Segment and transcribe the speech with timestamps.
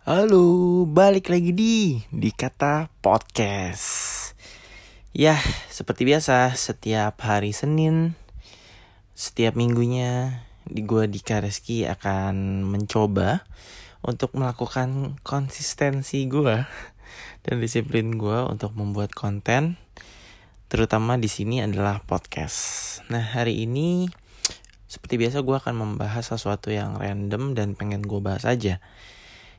[0.00, 4.32] Halo, balik lagi di di kata podcast.
[5.12, 5.36] Ya,
[5.68, 8.16] seperti biasa, setiap hari Senin,
[9.12, 13.44] setiap minggunya, di gua di Reski akan mencoba
[14.00, 16.64] untuk melakukan konsistensi gua
[17.44, 19.76] dan disiplin gua untuk membuat konten,
[20.72, 23.04] terutama di sini adalah podcast.
[23.12, 24.08] Nah, hari ini
[24.88, 28.80] seperti biasa gue akan membahas sesuatu yang random dan pengen gue bahas aja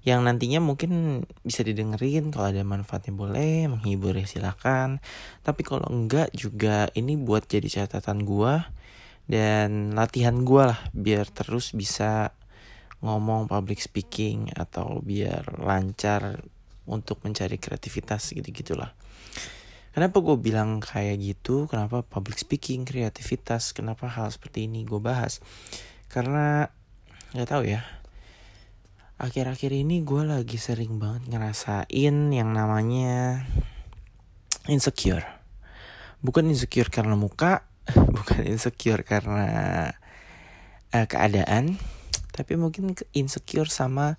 [0.02, 2.34] yang nantinya mungkin bisa didengerin.
[2.34, 4.98] Kalau ada manfaatnya boleh menghibur ya silakan.
[5.46, 8.74] Tapi kalau enggak juga ini buat jadi catatan gua
[9.30, 12.34] dan latihan gua lah biar terus bisa
[13.02, 16.42] ngomong public speaking atau biar lancar
[16.86, 18.94] untuk mencari kreativitas gitu gitulah
[19.92, 21.68] kenapa gue bilang kayak gitu?
[21.68, 23.76] Kenapa public speaking kreativitas?
[23.76, 25.44] Kenapa hal seperti ini gue bahas?
[26.08, 26.68] Karena
[27.32, 27.84] nggak tahu ya
[29.22, 33.46] akhir-akhir ini gue lagi sering banget ngerasain yang namanya
[34.66, 35.22] insecure.
[36.26, 37.70] Bukan insecure karena muka,
[38.18, 39.46] bukan insecure karena
[40.90, 41.78] uh, keadaan,
[42.34, 44.18] tapi mungkin insecure sama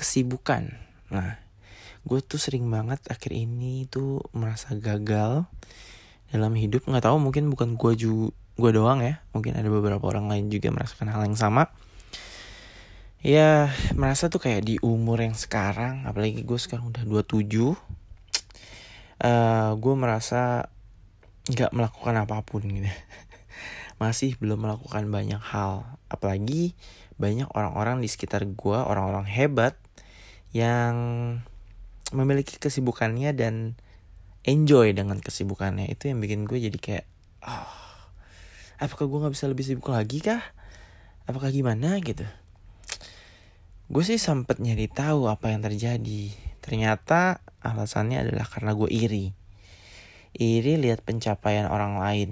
[0.00, 0.80] kesibukan.
[1.12, 1.36] Nah,
[2.08, 5.44] gue tuh sering banget akhir ini tuh merasa gagal
[6.32, 6.88] dalam hidup.
[6.88, 7.92] Nggak tahu mungkin bukan gue
[8.58, 11.68] gue doang ya, mungkin ada beberapa orang lain juga merasakan hal yang sama
[13.18, 17.74] ya merasa tuh kayak di umur yang sekarang apalagi gue sekarang udah 27
[19.22, 20.70] uh, gue merasa
[21.48, 22.86] nggak melakukan apa pun gitu.
[24.02, 25.98] Masih belum melakukan banyak hal.
[26.06, 26.76] Apalagi
[27.18, 29.74] banyak orang-orang di sekitar gue orang-orang hebat
[30.54, 30.94] yang
[32.14, 33.74] memiliki kesibukannya dan
[34.46, 35.90] enjoy dengan kesibukannya.
[35.90, 37.06] Itu yang bikin gue jadi kayak
[37.42, 37.74] oh,
[38.78, 40.44] apakah gue nggak bisa lebih sibuk lagi kah?
[41.26, 41.98] Apakah gimana?
[42.00, 42.24] gitu
[43.88, 46.32] gue sih sempet nyari tahu apa yang terjadi.
[46.60, 49.32] Ternyata alasannya adalah karena gue iri.
[50.36, 52.30] Iri lihat pencapaian orang lain.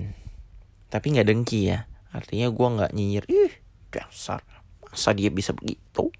[0.92, 1.88] Tapi nggak dengki ya.
[2.12, 3.24] Artinya gue nggak nyinyir.
[3.32, 3.54] Ih,
[3.88, 4.44] dasar.
[4.84, 6.12] Masa dia bisa begitu?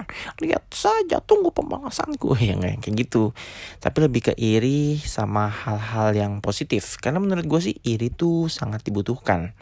[0.42, 3.36] lihat saja tunggu pembalasanku ya kayak gitu
[3.78, 8.80] tapi lebih ke iri sama hal-hal yang positif karena menurut gue sih iri tuh sangat
[8.80, 9.52] dibutuhkan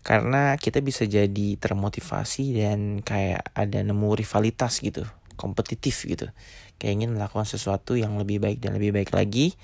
[0.00, 5.04] karena kita bisa jadi termotivasi dan kayak ada nemu rivalitas gitu
[5.40, 6.28] kompetitif gitu.
[6.76, 9.56] Kayak ingin melakukan sesuatu yang lebih baik dan lebih baik lagi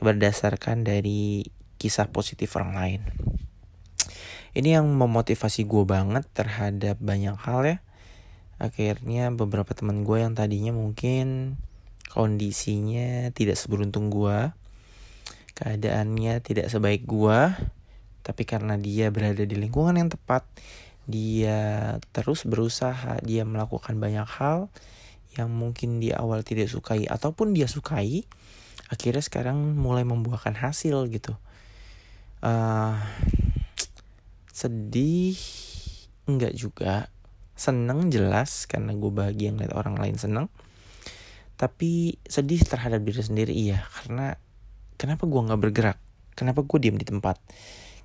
[0.00, 1.44] berdasarkan dari
[1.76, 3.00] kisah positif orang lain.
[4.56, 7.76] Ini yang memotivasi gue banget terhadap banyak hal ya.
[8.56, 11.56] Akhirnya beberapa teman gue yang tadinya mungkin
[12.12, 14.52] kondisinya tidak seberuntung gue
[15.56, 17.40] keadaannya tidak sebaik gue
[18.22, 20.46] tapi karena dia berada di lingkungan yang tepat
[21.06, 24.70] dia terus berusaha dia melakukan banyak hal
[25.34, 28.22] yang mungkin di awal tidak sukai ataupun dia sukai
[28.92, 31.32] akhirnya sekarang mulai membuahkan hasil gitu.
[32.44, 33.00] Uh,
[34.52, 35.32] sedih
[36.28, 37.08] enggak juga.
[37.56, 40.46] Seneng jelas karena gue bahagia ngeliat orang lain seneng.
[41.56, 43.80] Tapi sedih terhadap diri sendiri iya.
[43.88, 44.36] Karena
[45.00, 45.98] kenapa gue nggak bergerak?
[46.36, 47.40] Kenapa gue diam di tempat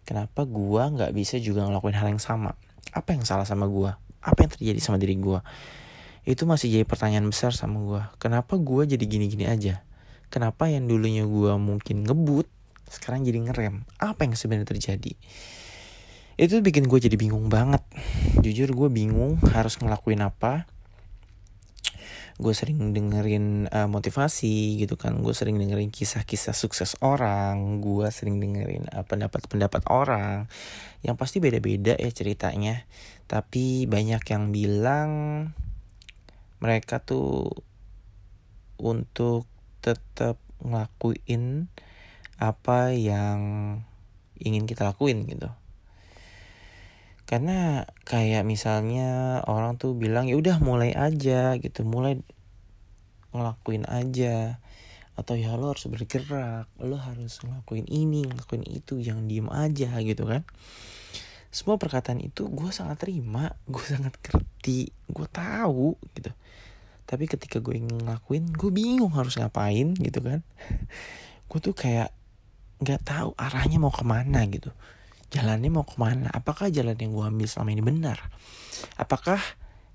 [0.08, 2.56] kenapa gua nggak bisa juga ngelakuin hal yang sama?
[2.96, 4.00] Apa yang salah sama gua?
[4.24, 5.44] Apa yang terjadi sama diri gua?
[6.24, 8.02] Itu masih jadi pertanyaan besar sama gua.
[8.16, 9.84] Kenapa gua jadi gini-gini aja?
[10.32, 12.48] Kenapa yang dulunya gua mungkin ngebut
[12.88, 13.84] sekarang jadi ngerem?
[14.00, 15.12] Apa yang sebenarnya terjadi?
[16.38, 17.82] Itu bikin gue jadi bingung banget.
[18.46, 20.70] Jujur gue bingung harus ngelakuin apa
[22.38, 25.18] gue sering dengerin uh, motivasi gitu kan.
[25.26, 27.82] Gue sering dengerin kisah-kisah sukses orang.
[27.82, 30.46] Gue sering dengerin uh, pendapat-pendapat orang.
[31.02, 32.86] Yang pasti beda-beda ya ceritanya.
[33.26, 35.10] Tapi banyak yang bilang
[36.62, 37.50] mereka tuh
[38.78, 39.50] untuk
[39.82, 41.70] tetap ngelakuin
[42.38, 43.40] apa yang
[44.38, 45.50] ingin kita lakuin gitu.
[47.28, 51.84] Karena kayak misalnya orang tuh bilang ya udah mulai aja gitu.
[51.84, 52.24] Mulai
[53.38, 54.58] ngelakuin aja.
[55.18, 56.70] Atau ya lo harus bergerak.
[56.82, 59.00] Lo harus ngelakuin ini ngelakuin itu.
[59.02, 60.42] Jangan diem aja gitu kan.
[61.48, 66.32] Semua perkataan itu gue sangat terima gue sangat ngerti gue tahu gitu.
[67.08, 70.44] Tapi ketika gue ngelakuin gue bingung harus ngapain gitu kan.
[71.48, 72.12] Gue tuh kayak
[72.84, 74.76] nggak tahu arahnya mau ke mana gitu.
[75.32, 76.28] Jalannya mau ke mana?
[76.36, 78.20] Apakah jalan yang gue ambil selama ini benar?
[79.00, 79.40] Apakah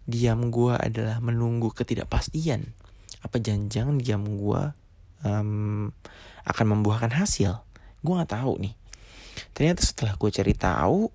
[0.08, 2.74] diam gue adalah menunggu ketidakpastian
[3.22, 4.62] apa jangan-jangan diam gue
[5.26, 5.88] um,
[6.46, 7.62] akan membuahkan hasil.
[8.02, 8.74] Gue nggak tahu nih.
[9.54, 11.08] Ternyata setelah gue cari tahu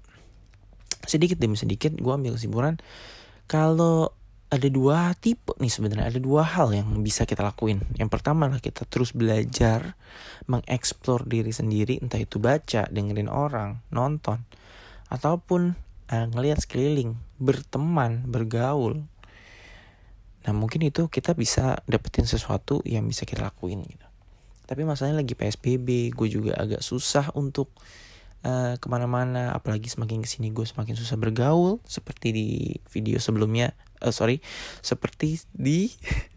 [1.07, 2.75] sedikit demi sedikit gue ambil kesimpulan
[3.47, 4.11] kalau
[4.47, 7.83] ada dua tipe nih sebenarnya ada dua hal yang bisa kita lakuin.
[7.99, 9.99] Yang pertama lah kita terus belajar
[10.47, 14.47] mengeksplor diri sendiri entah itu baca dengerin orang nonton
[15.11, 15.75] ataupun
[16.11, 19.03] uh, ngelihat sekeliling berteman bergaul
[20.47, 24.07] nah mungkin itu kita bisa dapetin sesuatu yang bisa kita lakuin gitu.
[24.63, 27.67] Tapi masalahnya lagi psbb gue juga agak susah untuk
[28.47, 32.47] uh, ke mana-mana apalagi semakin ke sini gue semakin susah bergaul seperti di
[32.87, 34.39] video sebelumnya uh, sorry
[34.79, 35.91] seperti di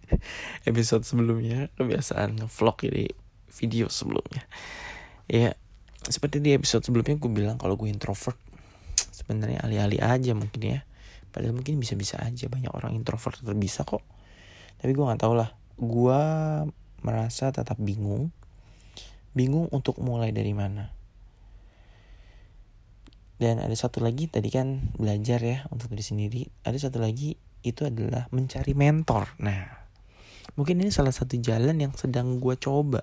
[0.71, 3.07] episode sebelumnya kebiasaan vlog ini
[3.55, 4.43] video sebelumnya.
[5.31, 5.55] Ya
[6.03, 8.35] seperti di episode sebelumnya gue bilang kalau gue introvert
[9.15, 10.81] sebenarnya alih-alih aja mungkin ya
[11.31, 14.03] padahal mungkin bisa-bisa aja banyak orang introvert tetap bisa kok.
[14.79, 15.51] Tapi gue nggak tahu lah
[15.81, 16.21] gue
[17.01, 18.29] merasa tetap bingung.
[19.33, 20.91] Bingung untuk mulai dari mana.
[23.41, 26.43] Dan ada satu lagi tadi kan belajar ya untuk diri sendiri.
[26.61, 29.33] Ada satu lagi itu adalah mencari mentor.
[29.41, 29.65] Nah,
[30.61, 33.01] mungkin ini salah satu jalan yang sedang gue coba.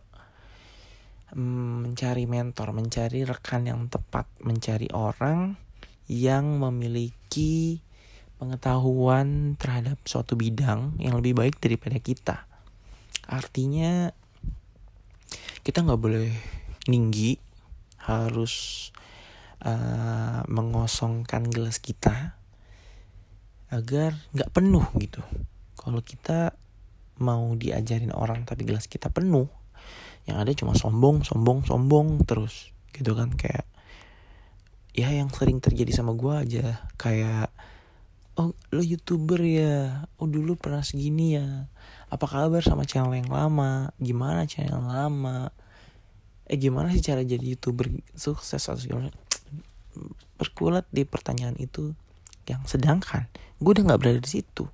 [1.34, 5.58] Hmm, mencari mentor, mencari rekan yang tepat, mencari orang
[6.08, 7.82] yang memiliki
[8.38, 12.46] pengetahuan terhadap suatu bidang yang lebih baik daripada kita.
[13.28, 14.14] Artinya
[15.66, 16.32] kita nggak boleh
[16.88, 17.36] tinggi,
[18.08, 18.88] harus
[19.68, 22.40] uh, mengosongkan gelas kita
[23.68, 25.20] agar nggak penuh gitu
[25.76, 26.56] kalau kita
[27.20, 29.52] mau diajarin orang tapi gelas kita penuh
[30.24, 33.68] yang ada cuma sombong sombong sombong terus gitu kan kayak
[34.96, 37.52] ya yang sering terjadi sama gue aja kayak
[38.38, 40.06] oh lo youtuber ya?
[40.22, 41.66] Oh dulu pernah segini ya?
[42.08, 43.92] Apa kabar sama channel yang lama?
[43.98, 45.50] Gimana channel yang lama?
[46.48, 47.90] Eh gimana sih cara jadi youtuber?
[48.14, 49.10] Sukses atau segala
[50.38, 51.98] berkulat di pertanyaan itu
[52.46, 53.26] yang sedangkan
[53.58, 54.70] gue udah nggak berada di situ.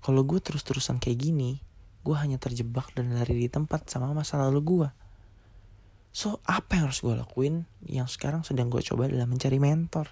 [0.00, 1.60] Kalau gue terus-terusan kayak gini
[2.02, 4.88] gue hanya terjebak dan lari di tempat sama masa lalu gue
[6.08, 7.68] so apa yang harus gue lakuin?
[7.84, 10.08] Yang sekarang sedang gue coba adalah mencari mentor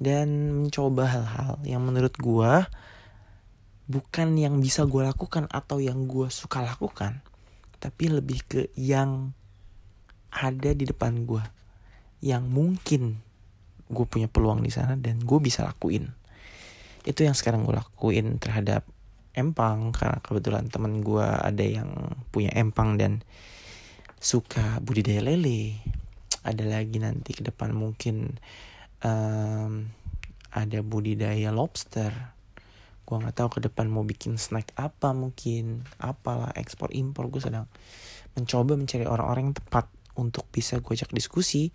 [0.00, 2.52] dan mencoba hal-hal yang menurut gue
[3.90, 7.20] bukan yang bisa gue lakukan atau yang gue suka lakukan
[7.78, 9.36] tapi lebih ke yang
[10.30, 11.42] ada di depan gue
[12.20, 13.20] yang mungkin
[13.90, 16.14] gue punya peluang di sana dan gue bisa lakuin.
[17.02, 18.86] Itu yang sekarang gue lakuin terhadap
[19.34, 21.90] empang karena kebetulan temen gue ada yang
[22.30, 23.26] punya empang dan
[24.22, 25.82] suka budidaya lele.
[26.46, 28.38] Ada lagi nanti ke depan mungkin
[29.04, 29.88] um,
[30.50, 32.12] ada budidaya lobster.
[33.06, 35.86] Gue nggak tahu ke depan mau bikin snack apa mungkin.
[35.98, 37.66] Apalah ekspor impor gue sedang
[38.38, 41.74] mencoba mencari orang-orang yang tepat untuk bisa gue ajak diskusi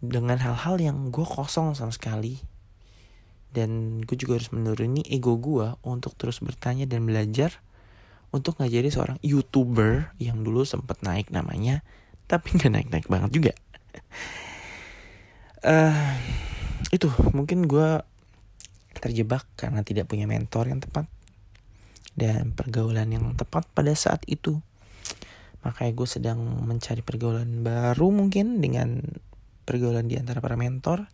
[0.00, 2.40] dengan hal-hal yang gue kosong sama sekali.
[3.50, 7.60] Dan gue juga harus menuruni ego gue untuk terus bertanya dan belajar
[8.30, 11.82] untuk nggak jadi seorang youtuber yang dulu sempat naik namanya
[12.30, 13.52] tapi nggak naik-naik banget juga.
[15.66, 16.14] Uh,
[16.88, 18.00] itu mungkin gue
[18.96, 21.04] terjebak karena tidak punya mentor yang tepat
[22.16, 24.58] dan pergaulan yang tepat pada saat itu
[25.60, 29.04] makanya gue sedang mencari pergaulan baru mungkin dengan
[29.68, 31.04] pergaulan di antara para mentor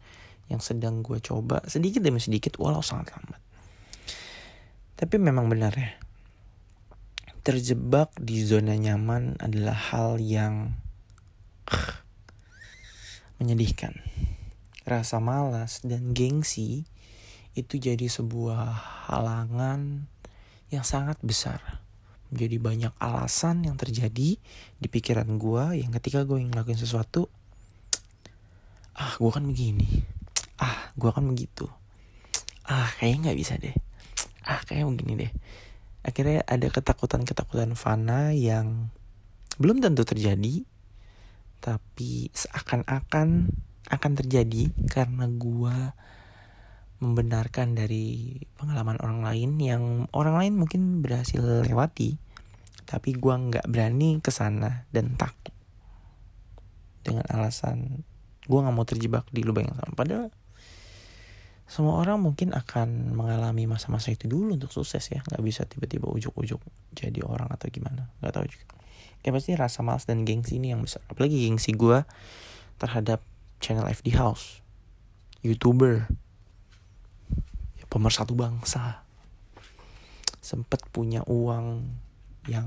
[0.47, 3.43] yang sedang gue coba sedikit demi sedikit walau sangat lambat.
[4.97, 5.93] Tapi memang benar ya,
[7.45, 10.73] terjebak di zona nyaman adalah hal yang
[13.43, 13.93] menyedihkan.
[14.87, 16.87] Rasa malas dan gengsi
[17.59, 18.71] itu jadi sebuah
[19.11, 20.07] halangan
[20.71, 21.83] yang sangat besar.
[22.31, 24.39] Jadi banyak alasan yang terjadi
[24.79, 27.27] di pikiran gue yang ketika gue ingin ngelakuin sesuatu
[28.95, 30.07] ah gue kan begini.
[30.63, 31.67] Ah gue kan begitu.
[32.63, 33.75] Ah kayaknya nggak bisa deh.
[34.47, 35.33] Ah kayak begini deh.
[36.07, 38.95] Akhirnya ada ketakutan-ketakutan fana yang
[39.59, 40.63] belum tentu terjadi
[41.59, 43.51] tapi seakan-akan
[43.91, 45.77] akan terjadi karena gue
[46.97, 49.85] membenarkan dari pengalaman orang lain yang
[50.17, 52.17] orang lain mungkin berhasil lewati
[52.87, 55.53] tapi gue nggak berani ke sana dan takut
[57.07, 58.03] dengan alasan
[58.47, 59.93] gue nggak mau terjebak di lubang yang sama.
[59.95, 60.27] Padahal
[61.67, 65.21] semua orang mungkin akan mengalami masa-masa itu dulu untuk sukses ya.
[65.27, 66.63] Nggak bisa tiba-tiba ujuk-ujuk
[66.95, 68.07] jadi orang atau gimana.
[68.23, 68.67] Nggak tahu juga.
[69.27, 71.03] Ya pasti rasa malas dan gengsi ini yang besar.
[71.11, 72.07] Apalagi gengsi gue
[72.79, 73.19] terhadap
[73.61, 74.61] channel FD House.
[75.45, 76.11] Youtuber.
[77.79, 79.05] Ya, pemersatu bangsa.
[80.43, 81.87] Sempat punya uang
[82.47, 82.67] yang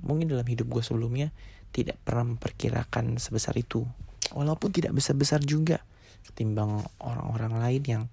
[0.00, 1.28] mungkin dalam hidup gue sebelumnya
[1.72, 3.84] tidak pernah memperkirakan sebesar itu.
[4.32, 5.80] Walaupun tidak besar-besar juga.
[6.22, 8.04] Ketimbang orang-orang lain yang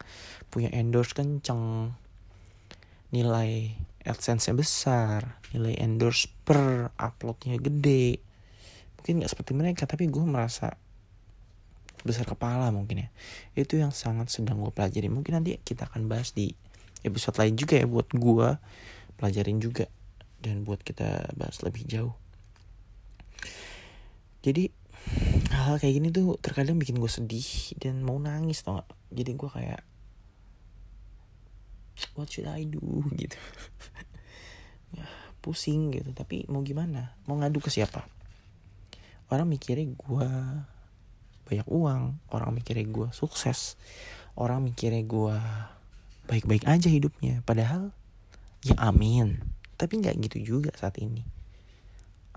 [0.51, 1.95] punya endorse kenceng.
[3.09, 3.73] Nilai
[4.05, 8.21] AdSense-nya besar, nilai endorse per uploadnya gede.
[8.99, 10.75] Mungkin nggak seperti mereka, tapi gue merasa
[12.03, 13.09] besar kepala mungkin ya.
[13.55, 15.11] Itu yang sangat sedang gue pelajari.
[15.11, 16.55] Mungkin nanti kita akan bahas di
[17.03, 18.47] episode lain juga ya buat gue
[19.19, 19.87] pelajarin juga
[20.39, 22.15] dan buat kita bahas lebih jauh.
[24.39, 24.71] Jadi
[25.51, 28.87] hal kayak gini tuh terkadang bikin gue sedih dan mau nangis tau gak?
[29.11, 29.81] Jadi gue kayak
[32.15, 33.35] what should I do gitu
[35.43, 38.03] pusing gitu tapi mau gimana mau ngadu ke siapa
[39.31, 40.29] orang mikirnya gue
[41.49, 43.75] banyak uang orang mikirnya gue sukses
[44.39, 45.35] orang mikirnya gue
[46.29, 47.43] baik-baik aja hidupnya.
[47.43, 47.91] Padahal
[48.63, 49.41] ya amin.
[49.75, 51.25] Tapi nggak gitu juga saat ini.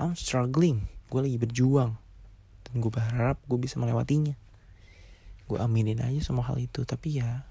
[0.01, 0.89] I'm struggling.
[1.13, 1.95] Gue lagi berjuang.
[2.67, 4.35] Dan gue berharap gue bisa melewatinya.
[5.47, 6.83] Gue aminin aja semua hal itu.
[6.83, 7.45] Tapi ya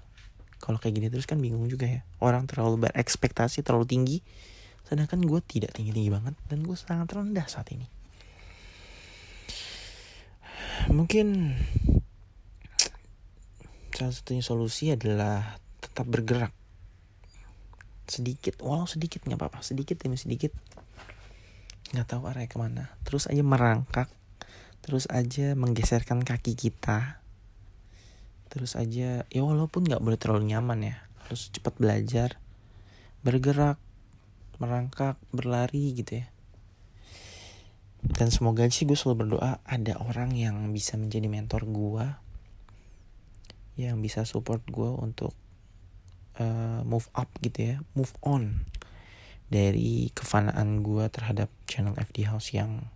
[0.58, 2.02] kalau kayak gini terus kan bingung juga ya.
[2.18, 4.18] Orang terlalu berekspektasi terlalu tinggi
[4.82, 7.86] sedangkan gue tidak tinggi tinggi banget dan gue sangat rendah saat ini
[10.90, 11.58] mungkin
[13.92, 16.50] salah satunya solusi adalah tetap bergerak.
[18.10, 19.62] Sedikit walau sedikit nggak apa-apa.
[19.62, 20.50] Sedikit demi sedikit.
[21.94, 22.84] Nggak tahu arahnya ke mana.
[23.06, 24.10] Terus aja merangkak.
[24.82, 27.22] Terus aja menggeserkan kaki kita.
[28.50, 30.96] Terus aja ya walaupun nggak boleh terlalu nyaman ya.
[31.22, 32.42] Harus cepat belajar.
[33.22, 33.78] Bergerak
[34.58, 36.31] merangkak berlari gitu ya
[38.02, 42.06] dan semoga sih gue selalu berdoa ada orang yang bisa menjadi mentor gue
[43.78, 45.32] yang bisa support gue untuk
[46.42, 48.66] uh, move up gitu ya move on
[49.52, 52.88] dari kefanaan gue terhadap channel FD House yang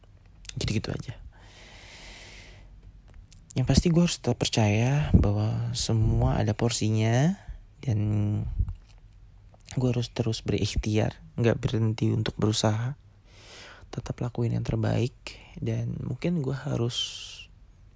[0.57, 1.15] gitu-gitu aja.
[3.53, 7.37] Yang pasti gue harus tetap percaya bahwa semua ada porsinya
[7.85, 8.01] dan
[9.77, 12.97] gue harus terus berikhtiar nggak berhenti untuk berusaha
[13.91, 15.15] tetap lakuin yang terbaik.
[15.57, 16.97] Dan mungkin gue harus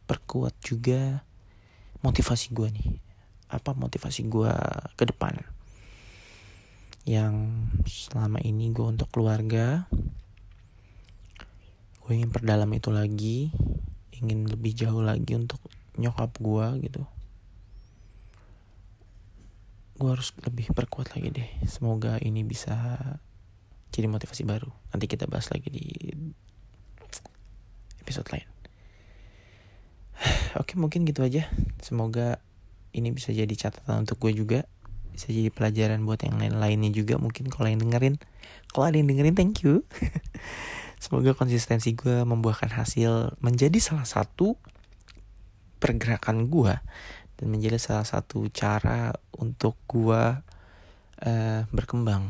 [0.08, 1.22] perkuat juga
[2.00, 2.88] motivasi gue nih.
[3.52, 4.52] Apa motivasi gue
[4.96, 5.36] ke depan?
[7.04, 7.34] Yang
[7.88, 9.88] selama ini gue untuk keluarga
[12.10, 13.54] gue ingin perdalam itu lagi.
[14.18, 15.62] Ingin lebih jauh lagi untuk
[15.94, 17.06] nyokap gue gitu.
[19.94, 21.50] Gue harus lebih perkuat lagi deh.
[21.70, 22.98] Semoga ini bisa
[23.90, 24.70] jadi motivasi baru.
[24.94, 25.84] Nanti kita bahas lagi di
[28.02, 28.48] episode lain.
[30.60, 31.46] Oke mungkin gitu aja.
[31.82, 32.42] Semoga
[32.90, 34.60] ini bisa jadi catatan untuk gue juga.
[35.10, 38.18] Bisa jadi pelajaran buat yang lain lainnya juga mungkin kalau yang dengerin.
[38.70, 39.82] Kalau ada yang dengerin thank you.
[41.02, 44.54] Semoga konsistensi gue membuahkan hasil menjadi salah satu
[45.80, 46.76] pergerakan gue
[47.40, 50.22] dan menjadi salah satu cara untuk gue
[51.24, 52.28] uh, berkembang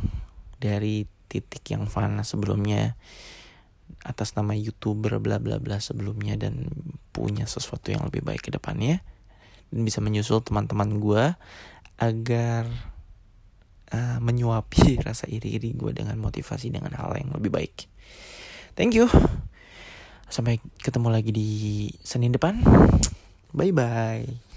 [0.62, 2.98] dari titik yang fana sebelumnya
[4.02, 6.66] atas nama youtuber bla bla bla sebelumnya dan
[7.14, 9.02] punya sesuatu yang lebih baik ke depannya
[9.70, 11.24] dan bisa menyusul teman-teman gue
[12.00, 12.66] agar
[13.94, 17.86] uh, menyuapi rasa iri-iri gue dengan motivasi dengan hal yang lebih baik.
[18.74, 19.06] Thank you.
[20.30, 21.50] Sampai ketemu lagi di
[22.02, 22.62] Senin depan.
[23.50, 24.49] Bye bye.